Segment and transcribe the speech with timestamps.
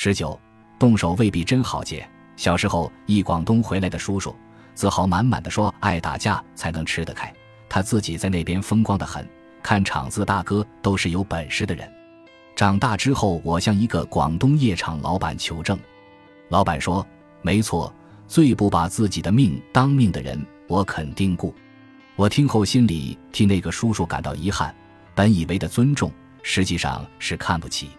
[0.00, 0.38] 十九，
[0.78, 2.08] 动手未必真好解。
[2.36, 4.32] 小时候，一广东回来的叔叔，
[4.72, 7.34] 自豪满满的说：“爱打架才能吃得开。”
[7.68, 9.28] 他自己在那边风光的很，
[9.60, 11.92] 看场子的大哥都是有本事的人。
[12.54, 15.76] 长大之后，我向一个广东夜场老板求证，
[16.48, 17.04] 老板说
[17.42, 17.92] ：“没错，
[18.28, 21.52] 最不把自己的命当命的人，我肯定雇。”
[22.14, 24.72] 我听后心里替那个叔叔感到遗憾，
[25.16, 26.08] 本以为的尊重，
[26.44, 27.90] 实际上是看不起。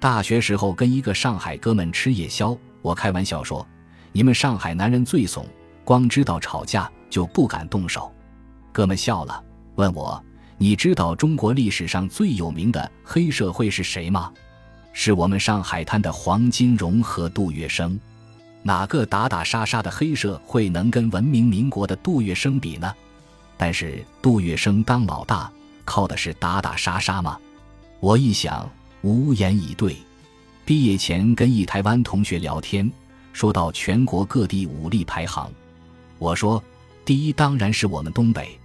[0.00, 2.56] 大学时候跟一个上海哥们吃夜宵。
[2.80, 3.64] 我开玩笑说
[4.12, 5.46] ：“你们上海男人最怂，
[5.84, 8.10] 光知道吵架就不敢动手。”
[8.72, 9.44] 哥们笑了，
[9.74, 10.20] 问我
[10.56, 14.32] ：“你知道中国历史上最有名的黑社会是谁吗？”
[14.94, 17.96] 是我们上海滩的黄金荣和杜月笙。
[18.62, 22.92] 哪个打打杀杀的黑社会能跟文明民国的杜月笙比呢？
[23.58, 25.52] 但是杜月笙当老大，
[25.84, 27.38] 靠的是打打杀杀吗？
[28.00, 28.68] 我一想，
[29.02, 29.96] 无言以对。
[30.64, 32.90] 毕业前跟一台湾同学聊天，
[33.32, 35.50] 说到全国各地武力排行，
[36.18, 36.62] 我说
[37.04, 38.58] 第一当然是我们东北。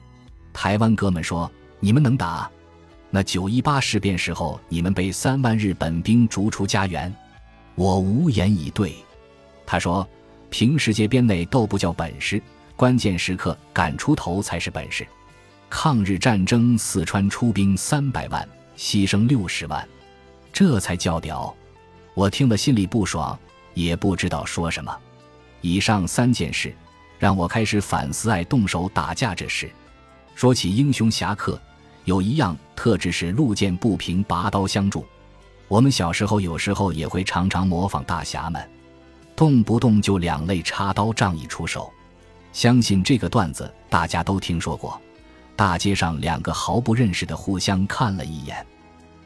[0.54, 2.50] 台湾哥们说你们能打？
[3.10, 7.14] 那九一八事变时候你们被三万日本兵逐出家园，
[7.76, 8.94] 我无言以对。
[9.66, 10.08] 他说
[10.50, 12.42] 平时街边内斗不叫本事，
[12.76, 15.08] 关键时刻敢出头才是本事。
[15.70, 19.88] 抗日战争四川出兵三百万，牺牲六十万，
[20.56, 21.54] 这才叫屌。
[22.14, 23.38] 我听了心里不爽，
[23.74, 24.98] 也不知道说什么。
[25.60, 26.74] 以上三件事，
[27.20, 29.70] 让我开始反思爱动手打架这事。
[30.34, 31.62] 说起英雄侠客，
[32.06, 35.06] 有一样特质是路见不平拔刀相助。
[35.68, 38.66] 我们小时候有时候也会常常模仿大侠们，
[39.36, 41.92] 动不动就两肋插刀，仗义出手。
[42.54, 45.02] 相信这个段子大家都听说过：
[45.58, 48.66] 大街上两个毫不认识的互相看了一眼，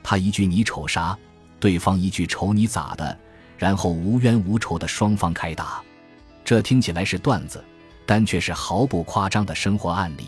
[0.03, 1.17] 他一句“你瞅啥”。
[1.59, 3.17] 对方一句“瞅你咋的”，
[3.57, 5.81] 然后无冤无仇的双方开打，
[6.45, 7.61] 这听起来是段子，
[8.05, 10.27] 但却是毫不夸张的生活案例。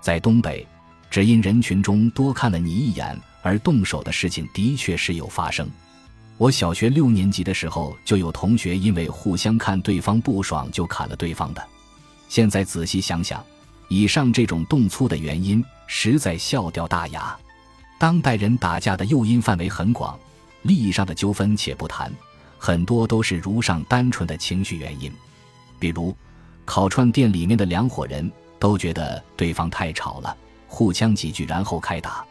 [0.00, 0.66] 在东北，
[1.10, 5.68] 只因人群中多看了你一眼而动手的事情的确是有发生。
[6.38, 11.62] 我小学六年级的时候，就有同学因为互相看对方不爽就砍了对方的。
[12.28, 13.44] 现在仔细想想，
[13.88, 17.38] 以上这种动粗的原因，实在笑掉大牙。
[17.98, 20.18] 当代人打架的诱因范围很广。
[20.62, 22.10] 利益上的纠纷且不谈，
[22.58, 25.12] 很多都是如上单纯的情绪原因，
[25.78, 26.16] 比如
[26.64, 30.34] 烤串店里面的两伙人都觉得对方太吵了，
[30.66, 32.24] 互呛几句然后开打。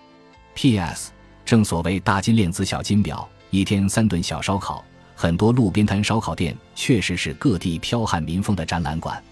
[0.56, 1.12] P.S.
[1.46, 4.84] 正所谓大金链子小金表，一天三顿小烧烤，
[5.16, 9.24] 很多路边摊烧烤店确实是各地剽悍民风的展览馆。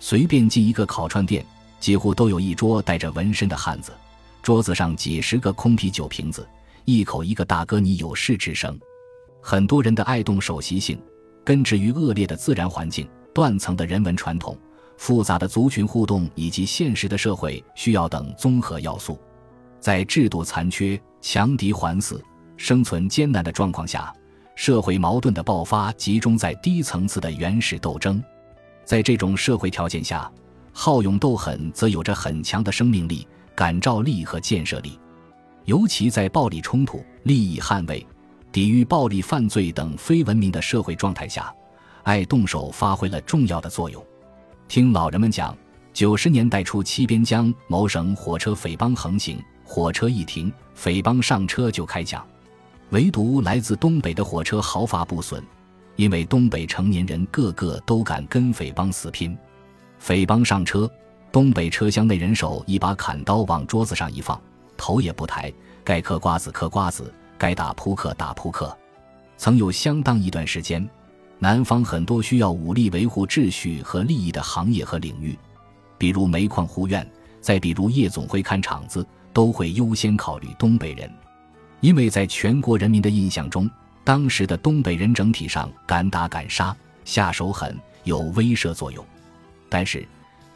[0.00, 1.44] 随便进一个烤串店，
[1.80, 3.92] 几乎都有一桌带着纹身的汉子，
[4.48, 6.48] 桌子上几十个空啤酒瓶子。
[6.86, 8.80] 一口一个大哥，你有事之声。
[9.42, 10.98] 很多人的爱动手习性，
[11.44, 14.56] 根植于恶劣的自然环境、断层的人文传统、
[14.96, 19.20] 复杂的族群互动以及现实的社会需要等综合要素。
[19.80, 22.18] 在制度残缺、强敌环伺、
[22.56, 24.10] 生存艰难的状况下，
[24.56, 28.18] 社会矛盾的爆发集中在低层次的原始斗争。
[28.86, 30.32] 在这种社会条件下，
[30.72, 34.96] 好勇斗狠则有着很强的生命力、感召力和建设力。
[35.64, 38.06] 尤其在暴力冲突、利益捍卫、
[38.52, 41.52] 抵御暴力犯罪等非文明的社会状态下，
[42.04, 44.00] 爱动手发挥了重要的作用。
[44.68, 45.56] 听老人们讲，
[45.92, 52.24] 九十年代初期边疆某省火车匪帮横行，火车一停，匪帮上车就开讲，
[52.90, 55.42] 唯独来自东北的火车毫发不损，
[55.96, 59.36] 因为东北成年人个个都敢跟匪帮死拼。
[59.98, 60.88] 匪帮上车，
[61.30, 64.40] 东北车厢内人手一把砍刀往桌子上一放。
[64.76, 65.52] 头也不抬，
[65.82, 68.76] 该嗑瓜子嗑瓜子，该打扑克打扑克。
[69.36, 70.88] 曾有相当一段时间，
[71.38, 75.36] 南方很多需要武力维护秩序和利益的行业和领域，
[75.98, 77.08] 比如煤矿护院，
[77.40, 81.12] 再比如夜总会看场子，都会优先考虑东北人，
[81.80, 83.68] 因为在全国人民的印象中，
[84.04, 86.74] 当时的东北人整体上敢打敢杀，
[87.04, 89.04] 下手狠，有威慑作用。
[89.68, 90.06] 但是，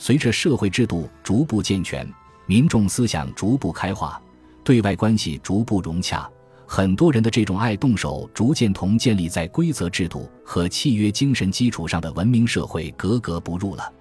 [0.03, 2.05] 随着社会制度逐步健全。
[2.47, 4.21] 民众思想逐步开化，
[4.65, 6.29] 对外关系逐步融洽，
[6.67, 13.93] 很多人的这种爱动手逐渐同建立在规则制度和契约精神基础上的文明社会格格不入了。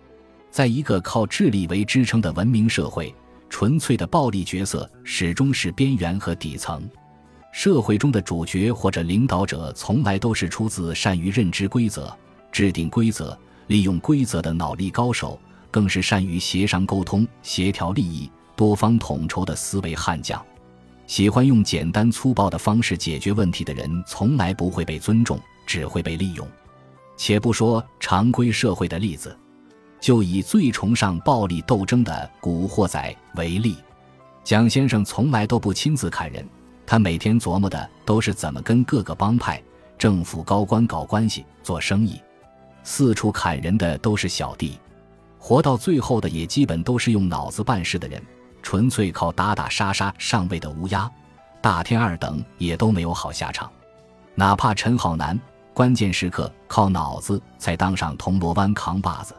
[0.50, 3.14] 在一个靠智力为支撑的文明社会，
[3.48, 6.82] 纯粹的暴力角色始终是边缘和底层。
[7.54, 12.12] 社会中的主角或者领导者从来都是出自善于认知规则、
[12.52, 13.38] 制定规则、
[13.68, 15.40] 利用规则的脑力高手。
[15.72, 20.40] 更是善于协商沟通、协调利益、多方统筹的思维悍将。
[21.08, 26.48] 喜欢用简单粗暴的方式解决问题的人，从来不会被尊重，只会被利用。
[27.18, 29.38] 且不说常规社会的例子，
[30.00, 33.76] 就以最崇尚暴力斗争的古惑仔为例，
[34.44, 36.48] 蒋先生从来都不亲自砍人，
[36.86, 39.62] 他每天琢磨的都是怎么跟各个帮派、
[39.98, 42.20] 政府高官搞关系、做生意。
[42.84, 44.80] 四处砍人的都是小弟，
[45.44, 48.22] 活到最后的也基本都是用脑子办事的人，
[48.62, 51.12] 纯粹靠打打杀杀上位的乌鸦。
[51.60, 53.70] 大天二等也都没有好下场，
[54.36, 55.38] 哪怕陈浩南。
[55.74, 59.34] 关键时刻靠脑子才当上铜锣湾扛把子，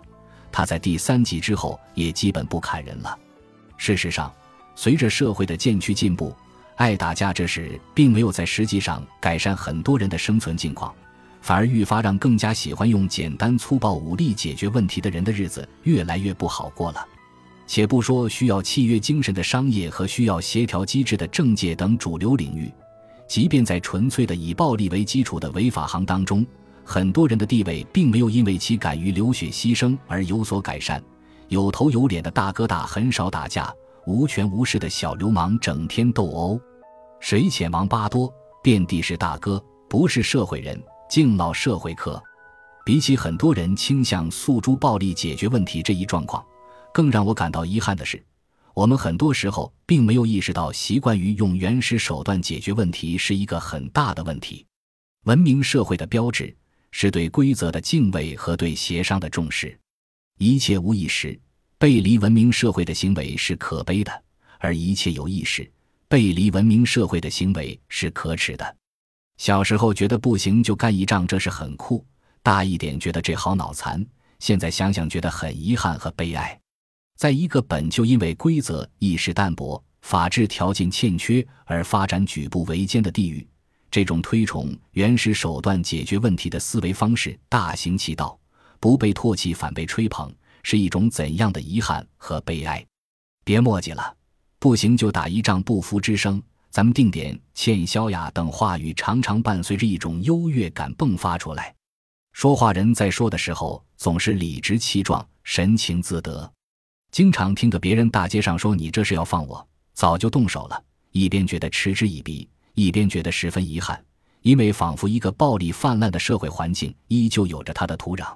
[0.50, 3.16] 他在第三集之后也基本不砍人了。
[3.76, 4.32] 事实上，
[4.74, 6.34] 随着社会的渐趋进步，
[6.74, 10.92] 爱打架这事并没有在实际上改善很多人的生存境况，
[11.42, 17.06] 反而愈发让更加喜欢用简单粗暴武力解决问题的人的日子越来越不好过了。
[17.66, 22.72] 且不说需要契约精神的商业和需要协调机制的政界等主流领域。
[23.26, 26.46] 即便在纯粹的以暴力为基础的违法行当中，
[26.84, 31.02] 很多人的地位并没有因为其敢于流血牺牲而有所改善。
[31.48, 33.72] 有头有脸的大哥大很少打架，
[34.06, 36.60] 无权无势的小流氓整天斗殴，
[37.20, 40.78] 谁且王八多，遍地是大哥，不是社会人，
[41.12, 42.22] 敬老社会课。
[42.86, 46.42] 比起很多人倾向诉诸暴力解决问题这一状况，
[46.90, 48.24] 更让我感到遗憾的是。
[48.72, 54.64] 我们很多时候并没有意识到，习惯于用原始手段解决问题是一个很大的问题。
[55.24, 56.56] 文明社会的标志
[56.92, 59.78] 是对规则的敬畏和对协商的重视。
[60.38, 61.38] 一切无意识
[61.76, 64.22] 背离文明社会的行为是可悲的，
[64.58, 65.70] 而一切有意识
[66.08, 68.76] 背离文明社会的行为是可耻的。
[69.38, 72.04] 小时候觉得不行就干一仗，这是很酷；
[72.42, 74.04] 大一点觉得这好脑残。
[74.38, 76.58] 现在想想，觉得很遗憾和悲哀。
[77.16, 83.46] 在一个本就因为规则意识淡薄、法治条件欠缺而发展举步维艰的地域，
[83.90, 88.36] 这种推崇原始手段解决问题的思维方式大行其道，
[88.80, 90.32] 不被唾弃反被吹捧，
[90.64, 92.84] 是一种怎样的遗憾和悲哀？
[93.44, 94.16] 别墨迹了，
[94.58, 96.42] 不行就打一仗，不服之声，
[96.72, 101.74] 咱们定点、欠削呀等话语，常常伴随着一种优越感迸发出来。
[102.32, 106.50] 说话人在说的时候，总是理直气壮，神情自得。
[107.10, 110.82] 经常听着别人大街上说你这是要放我，早就动手了。
[111.10, 114.02] 一边觉得嗤之以鼻，一边觉得十分遗憾，
[114.40, 118.34] 因为仿佛一个暴力泛滥的社会环境依旧有着它的土壤。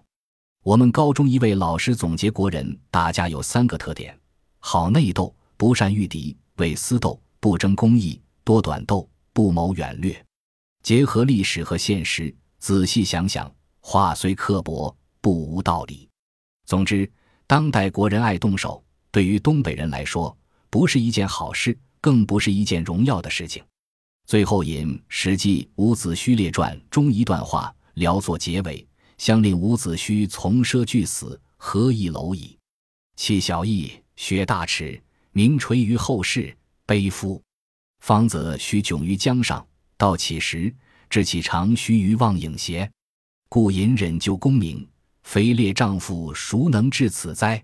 [0.62, 4.15] 我们高中一位老师总结国人打架有三个特点：
[4.59, 10.25] 好内斗，不善御敌，为私斗，不争公义，多短斗，不谋远略。
[10.84, 16.08] 结合历史和现实，仔细想想，话虽刻薄，不无道理。
[16.64, 17.10] 总之。
[17.48, 20.37] 当代国人爱动手，对于东北人来说，
[20.70, 23.64] 不是一件好事，更不是一件荣耀的事情。
[24.26, 28.87] 最后引《史记·伍子胥列传》中一段话，聊作结尾
[29.19, 32.56] ：“相令伍子胥从奢俱死，何以蝼蚁？
[33.16, 35.00] 弃小义，学大耻，
[35.32, 36.56] 名垂于后世。
[36.84, 37.43] 悲夫！
[38.06, 39.67] 方子须窘于江上，
[39.97, 40.73] 到起时，
[41.11, 42.88] 志气长须于望影斜。
[43.49, 44.88] 故隐忍救功名。”
[45.26, 47.61] 非烈丈夫孰能至此哉？